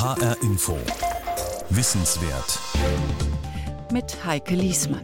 [0.00, 0.78] HR Info.
[1.70, 2.60] Wissenswert.
[3.90, 5.02] Mit Heike Liesmann.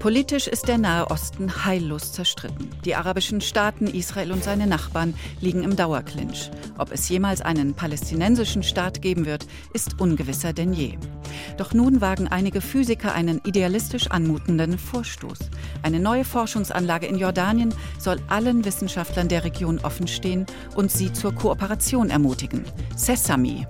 [0.00, 2.68] Politisch ist der Nahe Osten heillos zerstritten.
[2.84, 6.50] Die arabischen Staaten, Israel und seine Nachbarn liegen im Dauerclinch.
[6.78, 10.98] Ob es jemals einen palästinensischen Staat geben wird, ist ungewisser denn je.
[11.56, 15.38] Doch nun wagen einige Physiker einen idealistisch anmutenden Vorstoß.
[15.84, 20.44] Eine neue Forschungsanlage in Jordanien soll allen Wissenschaftlern der Region offenstehen
[20.74, 22.64] und sie zur Kooperation ermutigen.
[22.96, 23.68] Sesame.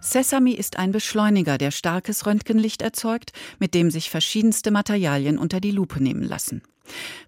[0.00, 5.70] Sesame ist ein Beschleuniger, der starkes Röntgenlicht erzeugt, mit dem sich verschiedenste Materialien unter die
[5.70, 6.62] Lupe nehmen lassen.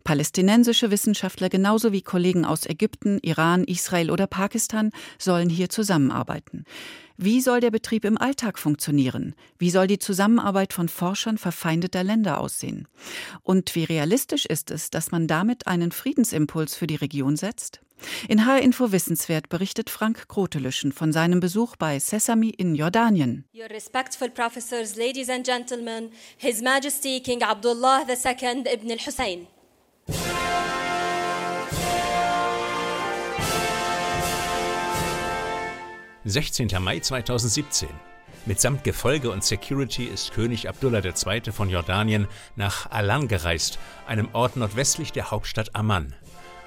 [0.04, 6.64] Palästinensische Wissenschaftler genauso wie Kollegen aus Ägypten, Iran, Israel oder Pakistan sollen hier zusammenarbeiten.
[7.22, 9.34] Wie soll der Betrieb im Alltag funktionieren?
[9.58, 12.88] Wie soll die Zusammenarbeit von Forschern verfeindeter Länder aussehen?
[13.42, 17.82] Und wie realistisch ist es, dass man damit einen Friedensimpuls für die Region setzt?
[18.26, 23.44] In H-Info Wissenswert berichtet Frank Grotelüschen von seinem Besuch bei Sesame in Jordanien.
[23.52, 29.46] Your respectful professors, ladies and gentlemen, His Majesty King Abdullah II ibn al-Hussein.
[36.26, 36.68] 16.
[36.80, 37.88] Mai 2017.
[38.44, 41.50] Mitsamt Gefolge und Security ist König Abdullah II.
[41.50, 46.14] von Jordanien nach Alan gereist, einem Ort nordwestlich der Hauptstadt Amman.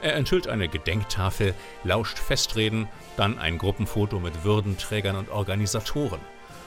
[0.01, 6.19] Er enthüllt eine Gedenktafel, lauscht Festreden, dann ein Gruppenfoto mit Würdenträgern und Organisatoren.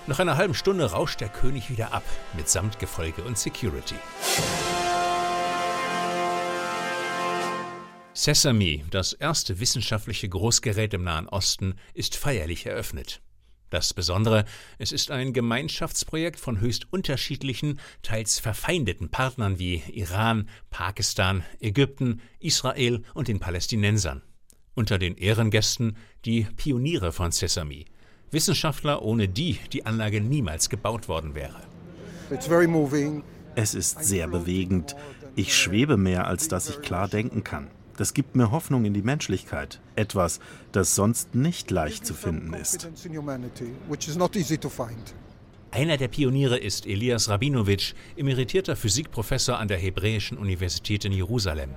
[0.07, 3.97] Nach einer halben Stunde rauscht der König wieder ab, mitsamt Gefolge und Security.
[8.19, 13.21] Sesame, das erste wissenschaftliche Großgerät im Nahen Osten, ist feierlich eröffnet.
[13.69, 14.47] Das Besondere,
[14.79, 23.03] es ist ein Gemeinschaftsprojekt von höchst unterschiedlichen, teils verfeindeten Partnern wie Iran, Pakistan, Ägypten, Israel
[23.13, 24.23] und den Palästinensern.
[24.75, 27.85] Unter den Ehrengästen die Pioniere von Sesame,
[28.31, 31.61] Wissenschaftler, ohne die die Anlage niemals gebaut worden wäre.
[33.57, 34.97] Es ist sehr bewegend.
[35.35, 37.71] Ich schwebe mehr, als dass ich klar denken kann.
[37.97, 40.41] Das gibt mir Hoffnung in die Menschlichkeit, etwas,
[40.73, 42.89] das sonst nicht leicht zu finden ist.
[45.71, 51.71] Einer der Pioniere ist Elias Rabinowitsch, emeritierter Physikprofessor an der Hebräischen Universität in Jerusalem.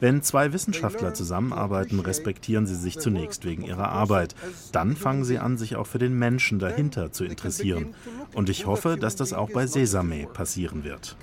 [0.00, 4.34] Wenn zwei Wissenschaftler zusammenarbeiten, respektieren sie sich zunächst wegen ihrer Arbeit.
[4.72, 7.94] Dann fangen sie an, sich auch für den Menschen dahinter zu interessieren.
[8.34, 11.16] Und ich hoffe, dass das auch bei Sesame passieren wird.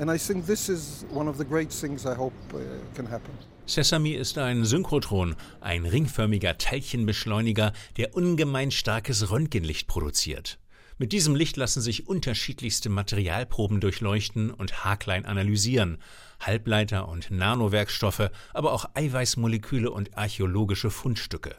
[0.00, 2.58] And I think this is one of the great things I hope uh,
[2.94, 3.32] can happen.
[3.70, 10.58] Sesame ist ein Synchrotron, ein ringförmiger Teilchenbeschleuniger, der ungemein starkes Röntgenlicht produziert.
[10.98, 15.98] Mit diesem Licht lassen sich unterschiedlichste Materialproben durchleuchten und haarklein analysieren.
[16.40, 21.54] Halbleiter und Nanowerkstoffe, aber auch Eiweißmoleküle und archäologische Fundstücke.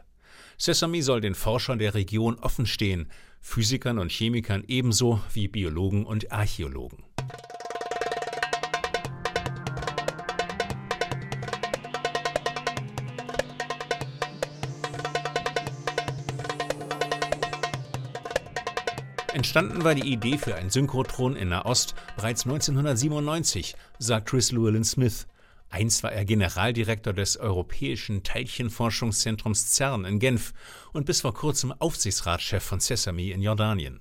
[0.58, 7.04] Sesame soll den Forschern der Region offenstehen, Physikern und Chemikern ebenso wie Biologen und Archäologen.
[19.42, 25.26] Entstanden war die Idee für ein Synchrotron in Nahost bereits 1997, sagt Chris Llewellyn Smith.
[25.68, 30.54] Einst war er Generaldirektor des Europäischen Teilchenforschungszentrums CERN in Genf
[30.92, 33.98] und bis vor kurzem Aufsichtsratschef von Sesame in Jordanien.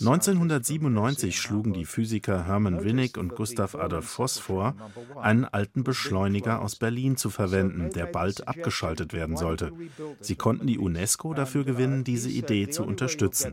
[0.00, 4.74] 1997 schlugen die Physiker Hermann Winnig und Gustav Adolf Voss vor,
[5.20, 9.72] einen alten Beschleuniger aus Berlin zu verwenden, der bald abgeschaltet werden sollte.
[10.20, 13.52] Sie konnten die UNESCO dafür gewinnen, diese Idee zu unterstützen.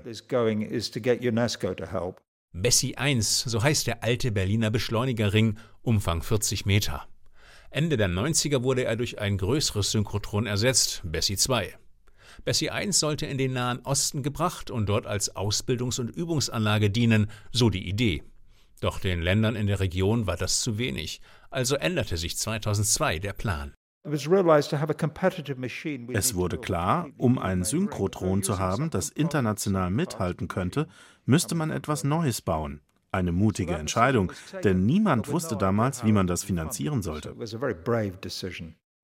[2.53, 7.07] Bessie 1, so heißt der alte Berliner Beschleunigerring, Umfang 40 Meter.
[7.69, 11.78] Ende der 90er wurde er durch ein größeres Synchrotron ersetzt, Bessie 2.
[12.44, 17.30] Bessie 1 sollte in den Nahen Osten gebracht und dort als Ausbildungs- und Übungsanlage dienen,
[17.51, 18.24] so die Idee.
[18.81, 23.33] Doch den Ländern in der Region war das zu wenig, also änderte sich 2002 der
[23.33, 23.74] Plan.
[24.04, 24.25] Es
[26.33, 30.88] wurde klar, um ein Synchrotron zu haben, das international mithalten könnte,
[31.25, 32.81] müsste man etwas Neues bauen.
[33.12, 34.31] Eine mutige Entscheidung,
[34.63, 37.36] denn niemand wusste damals, wie man das finanzieren sollte.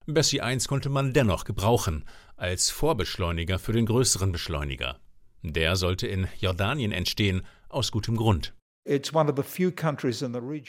[0.09, 2.05] Bessie 1 konnte man dennoch gebrauchen,
[2.37, 4.99] als Vorbeschleuniger für den größeren Beschleuniger.
[5.43, 8.53] Der sollte in Jordanien entstehen, aus gutem Grund.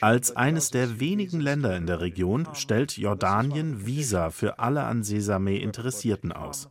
[0.01, 5.57] Als eines der wenigen Länder in der Region stellt Jordanien Visa für alle an Sesame
[5.59, 6.69] Interessierten aus.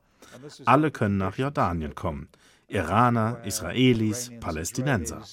[0.67, 2.29] Alle können nach Jordanien kommen.
[2.67, 5.25] Iraner, Israelis, Palästinenser.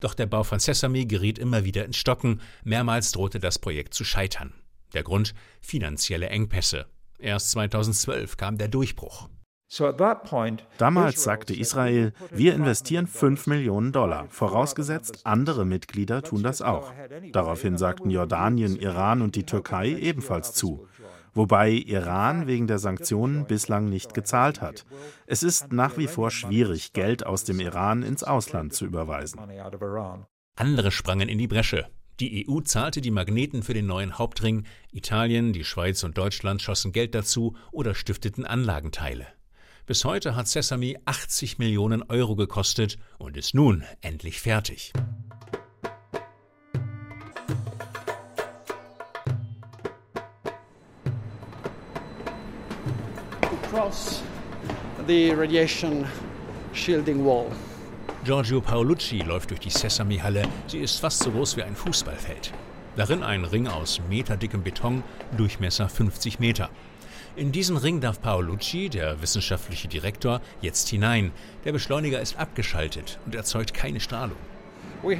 [0.00, 2.40] Doch der Bau von Sesame geriet immer wieder ins Stocken.
[2.64, 4.54] Mehrmals drohte das Projekt zu scheitern.
[4.94, 5.34] Der Grund?
[5.60, 6.86] Finanzielle Engpässe.
[7.18, 9.28] Erst 2012 kam der Durchbruch.
[10.78, 16.90] Damals sagte Israel, wir investieren 5 Millionen Dollar, vorausgesetzt, andere Mitglieder tun das auch.
[17.32, 20.86] Daraufhin sagten Jordanien, Iran und die Türkei ebenfalls zu.
[21.34, 24.86] Wobei Iran wegen der Sanktionen bislang nicht gezahlt hat.
[25.26, 29.38] Es ist nach wie vor schwierig, Geld aus dem Iran ins Ausland zu überweisen.
[30.56, 31.86] Andere sprangen in die Bresche.
[32.20, 36.90] Die EU zahlte die Magneten für den neuen Hauptring, Italien, die Schweiz und Deutschland schossen
[36.90, 39.24] Geld dazu oder stifteten Anlagenteile.
[39.86, 44.92] Bis heute hat Sesame 80 Millionen Euro gekostet und ist nun endlich fertig.
[53.62, 54.24] Across
[55.06, 56.04] the radiation
[56.72, 57.46] shielding wall.
[58.28, 60.42] Giorgio Paolucci läuft durch die Sesame-Halle.
[60.66, 62.52] Sie ist fast so groß wie ein Fußballfeld.
[62.94, 65.02] Darin ein Ring aus meterdickem Beton,
[65.38, 66.68] Durchmesser 50 Meter.
[67.36, 71.32] In diesen Ring darf Paolucci, der wissenschaftliche Direktor, jetzt hinein.
[71.64, 74.36] Der Beschleuniger ist abgeschaltet und erzeugt keine Strahlung.
[75.02, 75.14] Uh,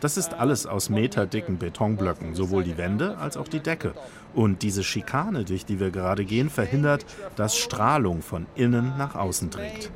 [0.00, 3.94] das ist alles aus meterdicken Betonblöcken, sowohl die Wände als auch die Decke.
[4.34, 9.50] Und diese Schikane, durch die wir gerade gehen, verhindert, dass Strahlung von innen nach außen
[9.50, 9.90] trägt.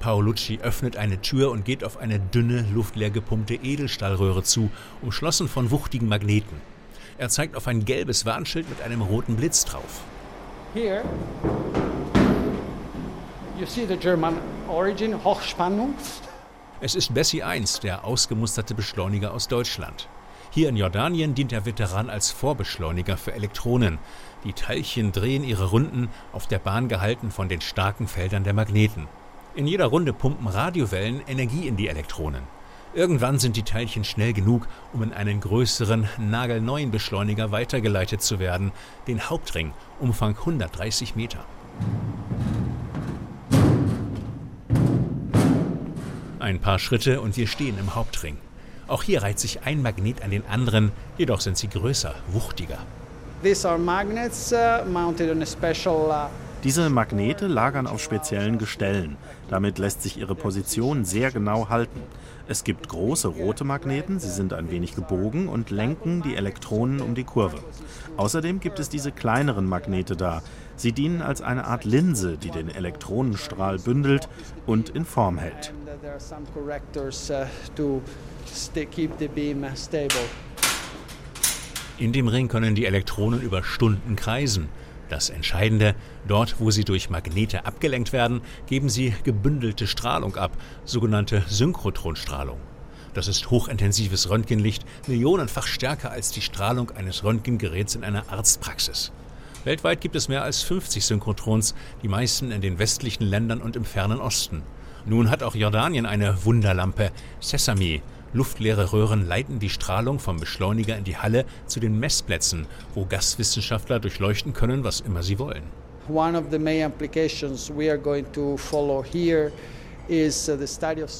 [0.00, 4.70] Paolucci öffnet eine Tür und geht auf eine dünne, luftleer gepumpte Edelstahlröhre zu,
[5.02, 6.56] umschlossen von wuchtigen Magneten.
[7.18, 10.02] Er zeigt auf ein gelbes Warnschild mit einem roten Blitz drauf.
[10.72, 11.02] Here
[13.58, 14.36] you see the German
[14.68, 15.94] origin, Hochspannung.
[16.80, 20.08] Es ist Bessie 1, der ausgemusterte Beschleuniger aus Deutschland.
[20.50, 23.98] Hier in Jordanien dient der Veteran als Vorbeschleuniger für Elektronen.
[24.44, 29.08] Die Teilchen drehen ihre Runden, auf der Bahn gehalten von den starken Feldern der Magneten.
[29.56, 32.42] In jeder Runde pumpen Radiowellen Energie in die Elektronen.
[32.92, 38.72] Irgendwann sind die Teilchen schnell genug, um in einen größeren, nagelneuen Beschleuniger weitergeleitet zu werden,
[39.06, 41.44] den Hauptring, Umfang 130 Meter.
[46.40, 48.38] Ein paar Schritte und wir stehen im Hauptring.
[48.88, 52.78] Auch hier reiht sich ein Magnet an den anderen, jedoch sind sie größer, wuchtiger.
[53.44, 59.16] These are magnets uh, mounted on a special uh diese Magnete lagern auf speziellen Gestellen.
[59.48, 62.00] Damit lässt sich ihre Position sehr genau halten.
[62.48, 67.14] Es gibt große rote Magneten, sie sind ein wenig gebogen und lenken die Elektronen um
[67.14, 67.58] die Kurve.
[68.16, 70.42] Außerdem gibt es diese kleineren Magnete da.
[70.76, 74.28] Sie dienen als eine Art Linse, die den Elektronenstrahl bündelt
[74.66, 75.72] und in Form hält.
[81.98, 84.68] In dem Ring können die Elektronen über Stunden kreisen.
[85.10, 85.96] Das Entscheidende,
[86.28, 90.52] dort wo sie durch Magnete abgelenkt werden, geben sie gebündelte Strahlung ab,
[90.84, 92.60] sogenannte Synchrotronstrahlung.
[93.12, 99.10] Das ist hochintensives Röntgenlicht, millionenfach stärker als die Strahlung eines Röntgengeräts in einer Arztpraxis.
[99.64, 101.74] Weltweit gibt es mehr als 50 Synchrotrons,
[102.04, 104.62] die meisten in den westlichen Ländern und im fernen Osten.
[105.06, 107.10] Nun hat auch Jordanien eine Wunderlampe,
[107.40, 108.00] Sesame,
[108.32, 113.98] Luftleere Röhren leiten die Strahlung vom Beschleuniger in die Halle zu den Messplätzen, wo Gastwissenschaftler
[113.98, 115.64] durchleuchten können, was immer sie wollen.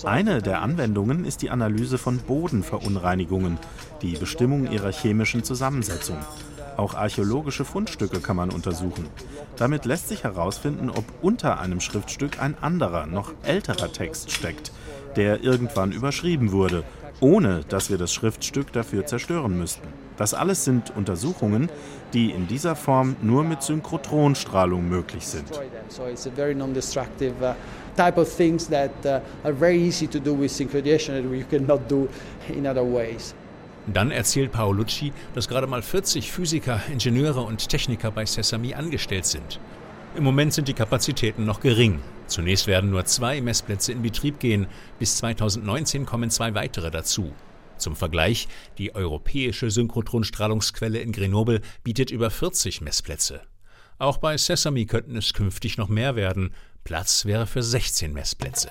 [0.04, 3.58] eine der Anwendungen ist die Analyse von Bodenverunreinigungen,
[4.02, 6.18] die Bestimmung ihrer chemischen Zusammensetzung.
[6.76, 9.06] Auch archäologische Fundstücke kann man untersuchen.
[9.56, 14.72] Damit lässt sich herausfinden, ob unter einem Schriftstück ein anderer, noch älterer Text steckt,
[15.16, 16.84] der irgendwann überschrieben wurde
[17.20, 19.86] ohne dass wir das Schriftstück dafür zerstören müssten.
[20.16, 21.70] Das alles sind Untersuchungen,
[22.12, 25.46] die in dieser Form nur mit Synchrotronstrahlung möglich sind.
[27.96, 31.88] type of things that uh, are very easy to do with synchronization that you cannot
[31.88, 32.08] do
[32.48, 33.34] in other ways.
[33.86, 39.58] Dann erzählt Paolucci, dass gerade mal 40 Physiker, Ingenieure und Techniker bei Sesame angestellt sind.
[40.16, 42.00] Im Moment sind die Kapazitäten noch gering.
[42.26, 44.66] Zunächst werden nur zwei Messplätze in Betrieb gehen.
[44.98, 47.32] Bis 2019 kommen zwei weitere dazu.
[47.78, 53.40] Zum Vergleich, die europäische Synchrotronstrahlungsquelle in Grenoble bietet über 40 Messplätze.
[53.98, 56.54] Auch bei Sesame könnten es künftig noch mehr werden.
[56.82, 58.70] Platz wäre für 16 Messplätze.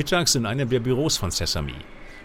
[0.00, 1.74] Mittags in einem der Büros von Sesame.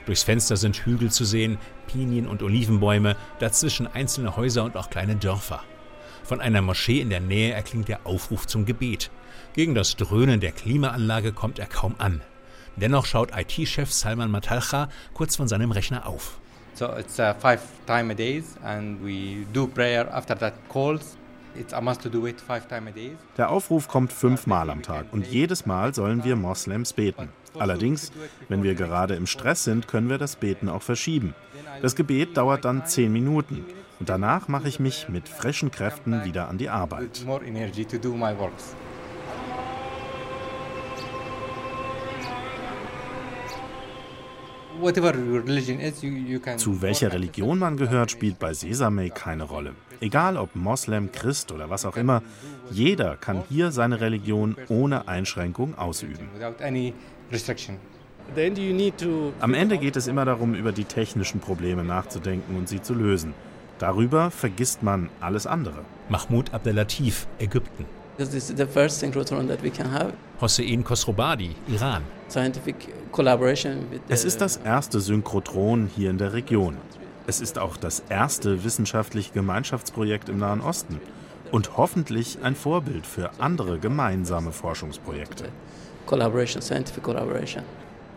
[0.06, 5.18] Durchs Fenster sind Hügel zu sehen, Pinien- und Olivenbäume, dazwischen einzelne Häuser und auch kleine
[5.18, 5.62] Dörfer.
[6.24, 9.12] Von einer Moschee in der Nähe erklingt der Aufruf zum Gebet.
[9.52, 12.22] Gegen das Dröhnen der Klimaanlage kommt er kaum an.
[12.78, 16.40] Dennoch schaut IT-Chef Salman Matalcha kurz von seinem Rechner auf.
[16.76, 21.18] So it's uh, five time a days and we do prayer after that calls.
[23.38, 27.30] Der Aufruf kommt fünfmal am Tag und jedes Mal sollen wir Moslems beten.
[27.58, 28.12] Allerdings,
[28.50, 31.34] wenn wir gerade im Stress sind, können wir das Beten auch verschieben.
[31.82, 33.66] Das Gebet dauert dann zehn Minuten
[34.00, 37.26] und danach mache ich mich mit frischen Kräften wieder an die Arbeit.
[46.58, 49.74] Zu welcher Religion man gehört, spielt bei Sesame keine Rolle.
[50.02, 52.22] Egal ob Moslem, Christ oder was auch immer,
[52.72, 56.30] jeder kann hier seine Religion ohne Einschränkung ausüben.
[59.40, 63.34] Am Ende geht es immer darum, über die technischen Probleme nachzudenken und sie zu lösen.
[63.80, 65.84] Darüber vergisst man alles andere.
[66.10, 67.86] Mahmoud Abdelatif, Ägypten.
[70.42, 72.04] Hossein Khosrobadi, Iran.
[74.10, 76.78] Es ist das erste Synchrotron hier in der Region.
[77.28, 81.00] Es ist auch das erste wissenschaftliche Gemeinschaftsprojekt im Nahen Osten
[81.52, 85.50] und hoffentlich ein Vorbild für andere gemeinsame Forschungsprojekte.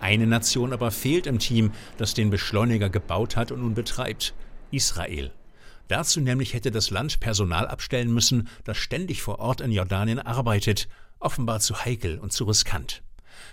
[0.01, 4.35] Eine Nation aber fehlt im Team, das den Beschleuniger gebaut hat und nun betreibt.
[4.71, 5.31] Israel.
[5.89, 10.89] Dazu nämlich hätte das Land Personal abstellen müssen, das ständig vor Ort in Jordanien arbeitet,
[11.21, 13.03] offenbar zu heikel und zu riskant.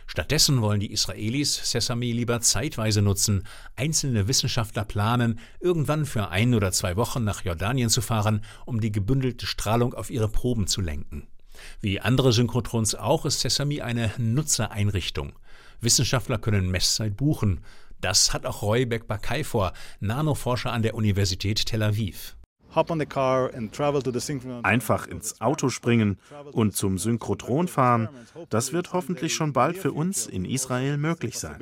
[0.08, 3.44] Stattdessen wollen die Israelis Sesame lieber zeitweise nutzen.
[3.76, 8.92] Einzelne Wissenschaftler planen, irgendwann für ein oder zwei Wochen nach Jordanien zu fahren, um die
[8.92, 11.28] gebündelte Strahlung auf ihre Proben zu lenken.
[11.82, 15.34] Wie andere Synchrotrons auch ist Sesame eine Nutzereinrichtung.
[15.82, 17.62] Wissenschaftler können Messzeit buchen.
[18.02, 22.36] Das hat auch Roy Bekbakai vor, Nanoforscher an der Universität Tel Aviv.
[24.64, 26.20] Einfach ins Auto springen
[26.52, 28.10] und zum Synchrotron fahren,
[28.50, 31.58] das wird hoffentlich schon bald für uns in Israel möglich sein.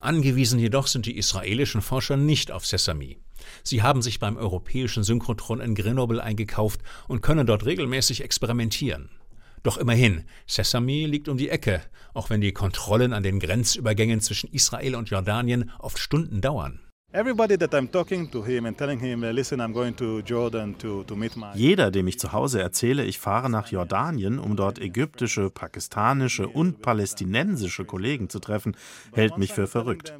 [0.00, 3.16] Angewiesen jedoch sind die israelischen Forscher nicht auf Sesame.
[3.62, 9.10] Sie haben sich beim europäischen Synchrotron in Grenoble eingekauft und können dort regelmäßig experimentieren.
[9.62, 11.82] Doch immerhin, Sesame liegt um die Ecke,
[12.14, 16.80] auch wenn die Kontrollen an den Grenzübergängen zwischen Israel und Jordanien oft Stunden dauern.
[21.54, 26.80] Jeder, dem ich zu Hause erzähle, ich fahre nach Jordanien, um dort ägyptische, pakistanische und
[26.80, 28.76] palästinensische Kollegen zu treffen,
[29.12, 30.14] hält mich für verrückt.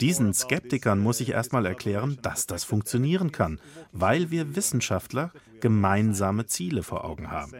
[0.00, 3.60] Diesen Skeptikern muss ich erstmal erklären, dass das funktionieren kann,
[3.92, 7.52] weil wir Wissenschaftler gemeinsame Ziele vor Augen haben.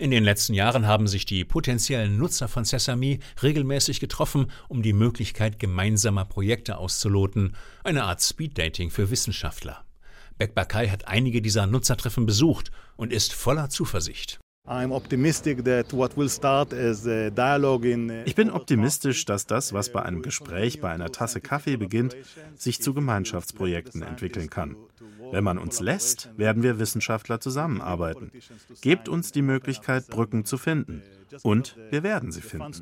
[0.00, 4.92] In den letzten Jahren haben sich die potenziellen Nutzer von Sesame regelmäßig getroffen, um die
[4.92, 9.84] Möglichkeit gemeinsamer Projekte auszuloten, eine Art Speeddating für Wissenschaftler.
[10.38, 14.38] Bekbakai hat einige dieser Nutzertreffen besucht und ist voller Zuversicht.
[14.68, 15.00] Uh,
[18.24, 22.16] ich bin optimistisch, dass das, was bei einem Gespräch bei einer Tasse Kaffee beginnt,
[22.54, 24.76] sich zu Gemeinschaftsprojekten entwickeln kann.
[25.30, 28.30] Wenn man uns lässt, werden wir Wissenschaftler zusammenarbeiten.
[28.82, 31.02] Gebt uns die Möglichkeit, Brücken zu finden.
[31.42, 32.72] Und wir werden sie finden.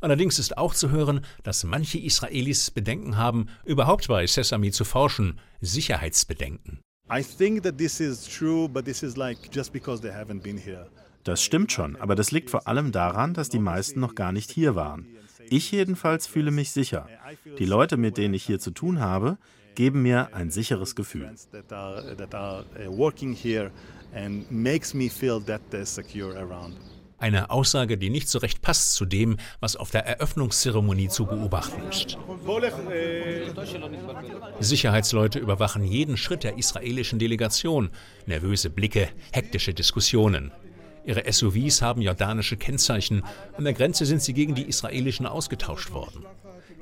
[0.00, 5.38] Allerdings ist auch zu hören, dass manche Israelis Bedenken haben, überhaupt bei Sesame zu forschen,
[5.60, 6.80] Sicherheitsbedenken.
[11.22, 14.50] Das stimmt schon, aber das liegt vor allem daran, dass die meisten noch gar nicht
[14.50, 15.06] hier waren.
[15.48, 17.08] Ich jedenfalls fühle mich sicher.
[17.58, 19.38] Die Leute, mit denen ich hier zu tun habe,
[19.76, 21.30] geben mir ein sicheres Gefühl.
[27.18, 31.82] Eine Aussage, die nicht so recht passt zu dem, was auf der Eröffnungszeremonie zu beobachten
[31.88, 32.18] ist.
[34.60, 37.90] Sicherheitsleute überwachen jeden Schritt der israelischen Delegation.
[38.26, 40.52] Nervöse Blicke, hektische Diskussionen.
[41.06, 43.22] Ihre SUVs haben jordanische Kennzeichen.
[43.56, 46.26] An der Grenze sind sie gegen die israelischen ausgetauscht worden.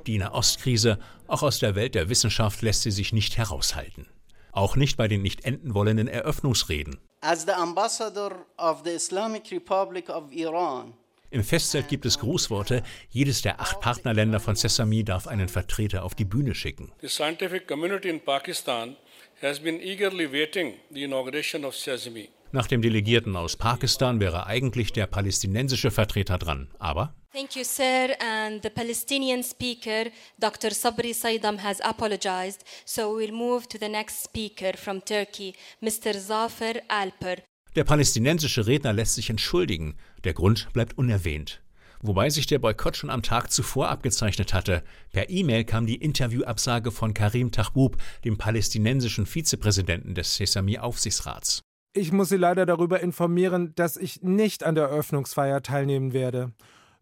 [0.07, 0.99] Die Nahostkrise,
[1.29, 4.07] auch aus der Welt der Wissenschaft, lässt sie sich nicht heraushalten.
[4.51, 6.99] Auch nicht bei den nicht enden wollenden Eröffnungsreden.
[7.27, 10.93] As the ambassador of the Islamic Republic of Iran
[11.31, 12.85] im Festzelt gibt es Grußworte.
[13.11, 16.93] Jedes der acht Partnerländer von Sesame darf einen Vertreter auf die Bühne schicken.
[17.01, 18.97] The scientific community in Pakistan
[19.43, 22.29] has been eagerly waiting the inauguration of Sesame.
[22.55, 28.15] Nach dem Delegierten aus Pakistan wäre eigentlich der palästinensische Vertreter dran, aber Thank you, sir.
[28.21, 30.05] And the Palestinian speaker,
[30.39, 30.71] Dr.
[30.71, 32.63] Sabri Saidam, has apologized.
[32.85, 36.13] So we'll move to the next speaker from Turkey, Mr.
[36.17, 37.43] Zafer Alper.
[37.75, 41.61] Der palästinensische Redner lässt sich entschuldigen, der Grund bleibt unerwähnt.
[42.03, 44.85] Wobei sich der Boykott schon am Tag zuvor abgezeichnet hatte.
[45.11, 51.65] Per E-Mail kam die Interviewabsage von Karim Tahboub, dem palästinensischen Vizepräsidenten des Sesami-Aufsichtsrats.
[51.97, 56.51] Ich muss Sie leider darüber informieren, dass ich nicht an der Eröffnungsfeier teilnehmen werde.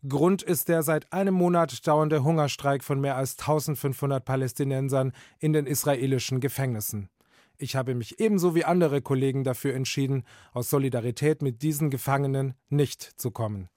[0.06, 5.64] Grund ist der seit einem Monat dauernde Hungerstreik von mehr als 1500 Palästinensern in den
[5.64, 7.08] israelischen Gefängnissen.
[7.56, 13.00] Ich habe mich ebenso wie andere Kollegen dafür entschieden, aus Solidarität mit diesen Gefangenen nicht
[13.02, 13.70] zu kommen.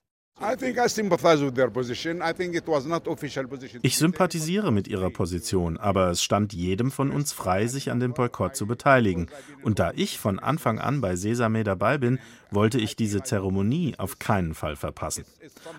[3.81, 8.13] Ich sympathisiere mit ihrer Position, aber es stand jedem von uns frei, sich an dem
[8.13, 9.27] Boykott zu beteiligen.
[9.63, 12.19] Und da ich von Anfang an bei Sesame dabei bin,
[12.51, 15.23] wollte ich diese Zeremonie auf keinen Fall verpassen.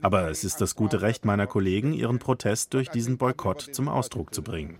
[0.01, 4.35] Aber es ist das gute Recht meiner Kollegen, ihren Protest durch diesen Boykott zum Ausdruck
[4.35, 4.79] zu bringen.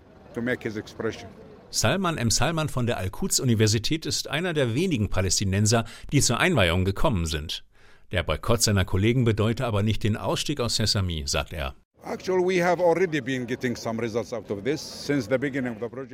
[1.69, 2.31] Salman M.
[2.31, 7.63] Salman von der Al-Quds-Universität ist einer der wenigen Palästinenser, die zur Einweihung gekommen sind.
[8.13, 11.75] Der Boykott seiner Kollegen bedeute aber nicht den Ausstieg aus Sesame, sagt er.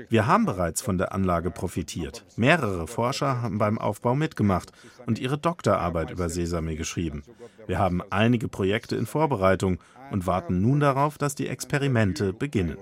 [0.09, 2.25] Wir haben bereits von der Anlage profitiert.
[2.35, 4.71] Mehrere Forscher haben beim Aufbau mitgemacht
[5.05, 7.21] und ihre Doktorarbeit über Sesame geschrieben.
[7.67, 9.77] Wir haben einige Projekte in Vorbereitung
[10.09, 12.77] und warten nun darauf, dass die Experimente beginnen.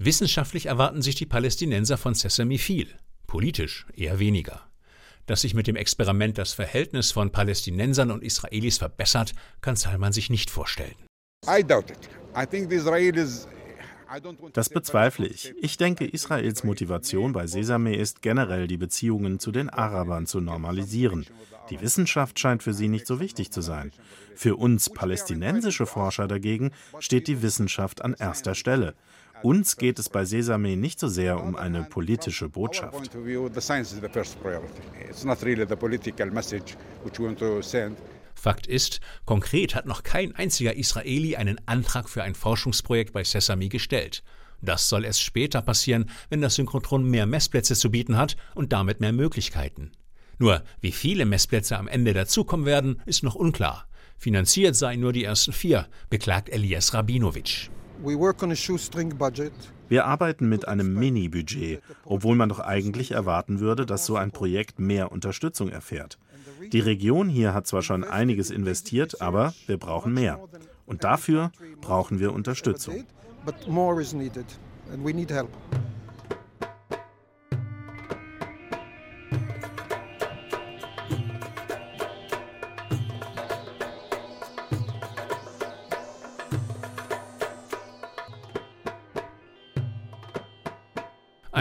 [0.00, 2.88] Wissenschaftlich erwarten sich die Palästinenser von Sesame viel
[3.28, 4.62] politisch eher weniger.
[5.26, 10.30] Dass sich mit dem Experiment das Verhältnis von Palästinensern und Israelis verbessert, kann Salman sich
[10.30, 10.96] nicht vorstellen.
[14.54, 15.54] Das bezweifle ich.
[15.60, 21.26] Ich denke, Israels Motivation bei Sesame ist generell die Beziehungen zu den Arabern zu normalisieren.
[21.68, 23.92] Die Wissenschaft scheint für sie nicht so wichtig zu sein.
[24.34, 28.94] Für uns palästinensische Forscher dagegen steht die Wissenschaft an erster Stelle.
[29.42, 33.10] Uns geht es bei Sesame nicht so sehr um eine politische Botschaft.
[38.34, 43.68] Fakt ist, konkret hat noch kein einziger Israeli einen Antrag für ein Forschungsprojekt bei Sesame
[43.68, 44.22] gestellt.
[44.60, 49.00] Das soll erst später passieren, wenn das Synchrotron mehr Messplätze zu bieten hat und damit
[49.00, 49.92] mehr Möglichkeiten.
[50.38, 53.88] Nur wie viele Messplätze am Ende dazukommen werden, ist noch unklar.
[54.16, 57.70] Finanziert seien nur die ersten vier, beklagt Elias Rabinowitsch.
[59.88, 64.78] Wir arbeiten mit einem Mini-Budget, obwohl man doch eigentlich erwarten würde, dass so ein Projekt
[64.78, 66.18] mehr Unterstützung erfährt.
[66.72, 70.40] Die Region hier hat zwar schon einiges investiert, aber wir brauchen mehr.
[70.86, 73.04] Und dafür brauchen wir Unterstützung.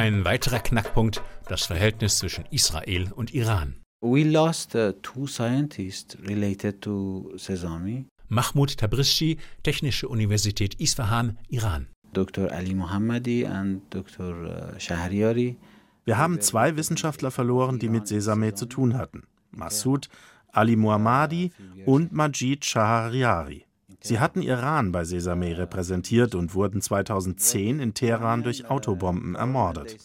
[0.08, 3.76] Ein weiterer Knackpunkt, das Verhältnis zwischen Israel und Iran.
[4.00, 8.06] We lost uh, two scientists related to Sesame.
[8.30, 11.88] Mahmoud Tabrizi, Technische Universität Isfahan, Iran.
[12.14, 12.54] Dr.
[12.54, 14.76] Ali Mohammadi und Dr.
[14.76, 15.58] Uh, Shahriari.
[16.06, 19.24] Wir haben zwei Wissenschaftler verloren, die mit Sesame zu tun hatten.
[19.52, 20.08] Massoud
[20.54, 21.52] Ali Muhammadi
[21.86, 23.67] und Majid Shahriari.
[24.00, 29.98] Sie hatten Iran bei Sesame repräsentiert und wurden 2010 in Teheran durch Autobomben ermordet.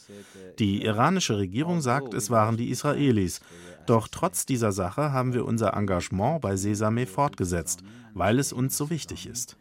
[0.58, 3.40] Die iranische Regierung sagt, es waren die Israelis.
[3.86, 7.82] Doch trotz dieser Sache haben wir unser Engagement bei Sesame fortgesetzt,
[8.14, 9.56] weil es uns so wichtig ist.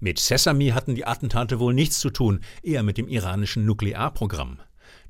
[0.00, 4.58] Mit Sesame hatten die Attentate wohl nichts zu tun, eher mit dem iranischen Nuklearprogramm.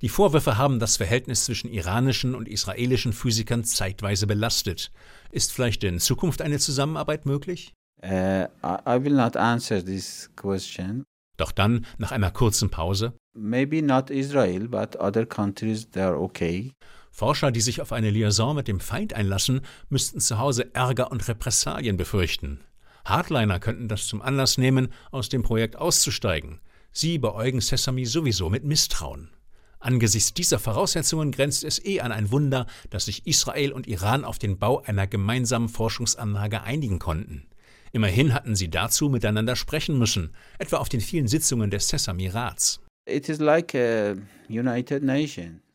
[0.04, 4.92] Die Vorwürfe haben das Verhältnis zwischen iranischen und israelischen Physikern zeitweise belastet.
[5.30, 7.72] Ist vielleicht in Zukunft eine Zusammenarbeit möglich?
[8.02, 11.04] Uh, I will not answer this question.
[11.38, 13.14] Doch dann, nach einer kurzen Pause.
[13.32, 16.72] Maybe not Israel, but other countries, they're okay.
[17.10, 21.26] Forscher, die sich auf eine Liaison mit dem Feind einlassen, müssten zu Hause Ärger und
[21.28, 22.60] Repressalien befürchten.
[23.06, 26.60] Hardliner könnten das zum Anlass nehmen, aus dem Projekt auszusteigen.
[26.92, 29.30] Sie beäugen Sesame sowieso mit Misstrauen.
[29.84, 34.38] Angesichts dieser Voraussetzungen grenzt es eh an ein Wunder, dass sich Israel und Iran auf
[34.38, 37.46] den Bau einer gemeinsamen Forschungsanlage einigen konnten.
[37.92, 42.80] Immerhin hatten sie dazu miteinander sprechen müssen, etwa auf den vielen Sitzungen des Sesame-Rats.
[43.06, 43.74] Like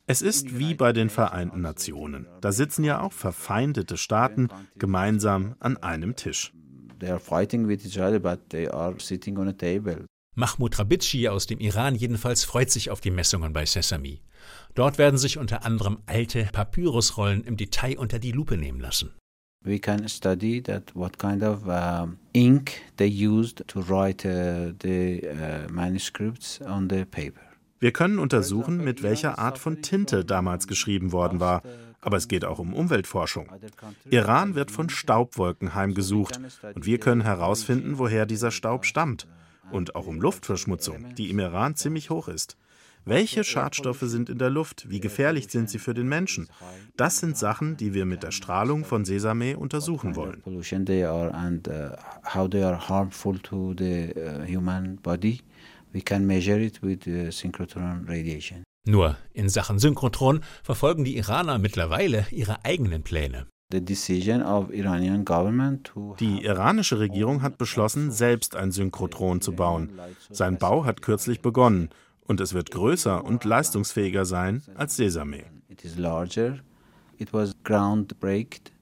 [0.07, 2.25] es ist wie bei den Vereinten Nationen.
[2.41, 6.51] Da sitzen ja auch verfeindete Staaten gemeinsam an einem Tisch.
[6.99, 10.07] They are fighting with each other, but they are sitting on a table.
[10.39, 14.19] Mahmoud Rabitschi aus dem Iran jedenfalls freut sich auf die Messungen bei Sesame.
[14.73, 19.11] Dort werden sich unter anderem alte Papyrusrollen im Detail unter die Lupe nehmen lassen.
[19.65, 25.27] We can study that what kind of uh, ink they used to write uh, the
[25.27, 27.41] uh, manuscripts on the paper.
[27.79, 31.63] Wir können untersuchen, mit welcher Art von Tinte damals geschrieben worden war,
[31.99, 33.49] aber es geht auch um Umweltforschung.
[34.09, 36.39] Iran wird von Staubwolken heimgesucht
[36.75, 39.27] und wir können herausfinden, woher dieser Staub stammt.
[39.71, 42.57] Und auch um Luftverschmutzung, die im Iran ziemlich hoch ist.
[43.05, 44.89] Welche Schadstoffe sind in der Luft?
[44.89, 46.49] Wie gefährlich sind sie für den Menschen?
[46.97, 50.43] Das sind Sachen, die wir mit der Strahlung von Sesame untersuchen wollen.
[55.91, 58.63] We can measure it with synchrotron radiation.
[58.85, 63.47] Nur in Sachen Synchrotron verfolgen die Iraner mittlerweile ihre eigenen Pläne.
[63.71, 63.83] Die
[66.43, 69.91] iranische Regierung hat beschlossen, selbst ein Synchrotron zu bauen.
[70.31, 71.89] Sein Bau hat kürzlich begonnen
[72.25, 75.43] und es wird größer und leistungsfähiger sein als Sesame.
[75.67, 76.59] It is larger.
[77.19, 78.78] It was groundbreaking.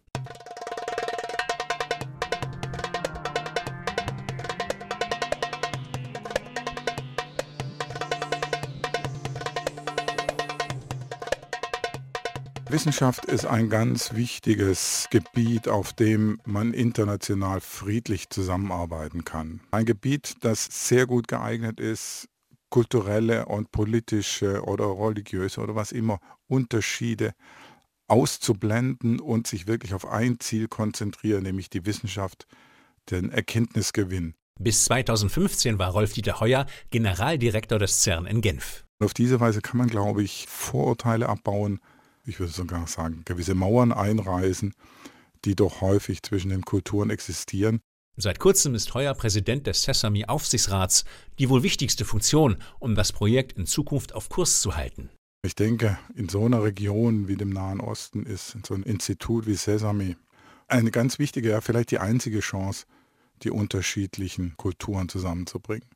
[12.70, 19.62] Wissenschaft ist ein ganz wichtiges Gebiet, auf dem man international friedlich zusammenarbeiten kann.
[19.72, 22.28] Ein Gebiet, das sehr gut geeignet ist,
[22.70, 27.34] kulturelle und politische oder religiöse oder was immer Unterschiede
[28.08, 32.48] auszublenden und sich wirklich auf ein Ziel konzentrieren, nämlich die Wissenschaft,
[33.12, 34.34] den Erkenntnisgewinn.
[34.60, 38.86] Bis 2015 war Rolf-Dieter Heuer Generaldirektor des CERN in Genf.
[39.00, 41.80] Auf diese Weise kann man, glaube ich, Vorurteile abbauen,
[42.28, 44.74] ich würde sogar sagen, gewisse Mauern einreißen,
[45.46, 47.80] die doch häufig zwischen den Kulturen existieren.
[48.18, 51.06] Seit kurzem ist Heuer Präsident des Sesame Aufsichtsrats,
[51.40, 55.10] die wohl wichtigste Funktion, um das Projekt in Zukunft auf Kurs zu halten.
[55.44, 59.54] Ich denke, in so einer Region wie dem Nahen Osten ist so ein Institut wie
[59.54, 60.18] Sesame
[60.68, 62.86] eine ganz wichtige, ja vielleicht die einzige Chance,
[63.44, 65.88] die unterschiedlichen Kulturen zusammenzubringen.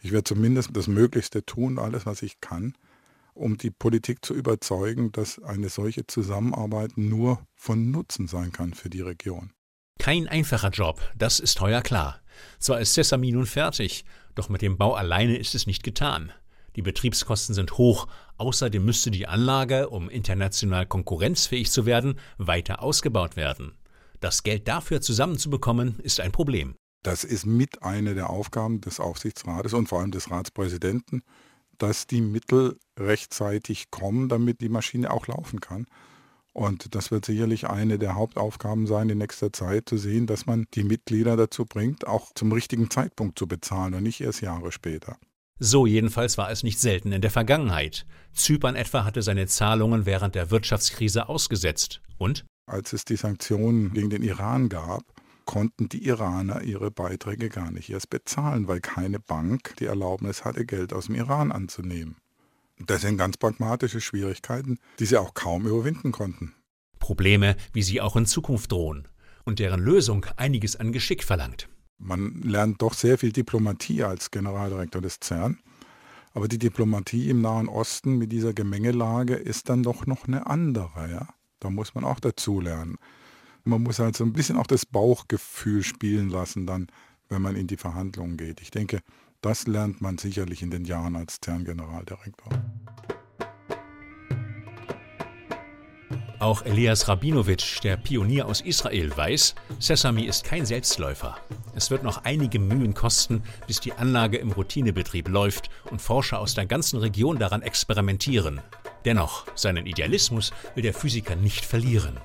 [0.00, 2.74] Ich werde zumindest das Möglichste tun, alles, was ich kann,
[3.38, 8.90] um die Politik zu überzeugen, dass eine solche Zusammenarbeit nur von Nutzen sein kann für
[8.90, 9.52] die Region.
[9.98, 12.20] Kein einfacher Job, das ist heuer klar.
[12.58, 16.32] Zwar ist Sesame nun fertig, doch mit dem Bau alleine ist es nicht getan.
[16.76, 23.34] Die Betriebskosten sind hoch, außerdem müsste die Anlage, um international konkurrenzfähig zu werden, weiter ausgebaut
[23.34, 23.76] werden.
[24.20, 26.76] Das Geld dafür zusammenzubekommen, ist ein Problem.
[27.02, 31.22] Das ist mit eine der Aufgaben des Aufsichtsrates und vor allem des Ratspräsidenten,
[31.78, 35.86] dass die Mittel rechtzeitig kommen, damit die Maschine auch laufen kann.
[36.52, 40.66] Und das wird sicherlich eine der Hauptaufgaben sein in nächster Zeit, zu sehen, dass man
[40.74, 45.18] die Mitglieder dazu bringt, auch zum richtigen Zeitpunkt zu bezahlen und nicht erst Jahre später.
[45.60, 48.06] So jedenfalls war es nicht selten in der Vergangenheit.
[48.32, 52.00] Zypern etwa hatte seine Zahlungen während der Wirtschaftskrise ausgesetzt.
[52.16, 52.44] Und?
[52.66, 55.02] Als es die Sanktionen gegen den Iran gab,
[55.48, 60.66] konnten die Iraner ihre Beiträge gar nicht erst bezahlen, weil keine Bank die Erlaubnis hatte,
[60.66, 62.16] Geld aus dem Iran anzunehmen.
[62.86, 66.54] Das sind ganz pragmatische Schwierigkeiten, die sie auch kaum überwinden konnten.
[66.98, 69.08] Probleme, wie sie auch in Zukunft drohen
[69.46, 71.70] und deren Lösung einiges an Geschick verlangt.
[71.96, 75.60] Man lernt doch sehr viel Diplomatie als Generaldirektor des CERN.
[76.34, 81.10] Aber die Diplomatie im Nahen Osten mit dieser Gemengelage ist dann doch noch eine andere.
[81.10, 81.28] Ja?
[81.58, 82.98] Da muss man auch dazulernen.
[83.68, 86.86] Man muss halt so ein bisschen auch das Bauchgefühl spielen lassen, dann,
[87.28, 88.62] wenn man in die Verhandlungen geht.
[88.62, 89.00] Ich denke,
[89.42, 92.48] das lernt man sicherlich in den Jahren als CERN-Generaldirektor.
[96.38, 101.36] Auch Elias Rabinowitsch, der Pionier aus Israel, weiß, Sesame ist kein Selbstläufer.
[101.74, 106.54] Es wird noch einige Mühen kosten, bis die Anlage im Routinebetrieb läuft und Forscher aus
[106.54, 108.62] der ganzen Region daran experimentieren.
[109.04, 112.18] Dennoch, seinen Idealismus will der Physiker nicht verlieren.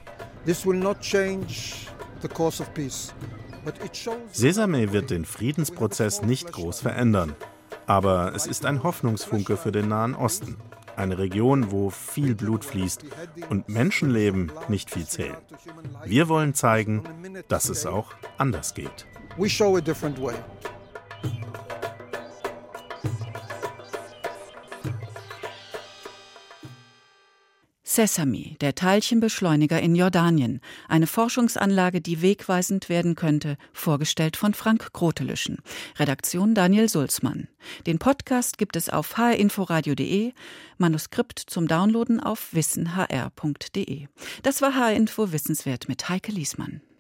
[4.32, 7.36] Sesame wird den Friedensprozess nicht groß verändern.
[7.86, 10.58] Aber es ist ein Hoffnungsfunke für den Nahen Osten.
[10.96, 13.04] Eine Region, wo viel Blut fließt
[13.50, 15.38] und Menschenleben nicht viel zählen.
[16.06, 17.04] Wir wollen zeigen,
[17.48, 19.08] dass es auch anders geht.
[19.38, 20.36] We show a different way.
[27.96, 35.60] Sesame, der Teilchenbeschleuniger in Jordanien, eine Forschungsanlage, die wegweisend werden könnte, vorgestellt von Frank Grotelüschen.
[36.00, 37.50] Redaktion Daniel Sulzmann.
[37.86, 40.34] Den Podcast gibt es auf hrinforadio.de,
[40.80, 44.08] Manuskript zum Downloaden auf wissenhr.de.
[44.42, 46.82] Das war H-Info Wissenswert mit Heike Liesmann.